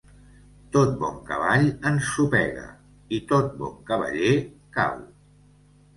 [0.75, 2.65] Tot bon cavall ensopega
[3.19, 4.35] i tot bon cavaller
[4.79, 4.99] cau.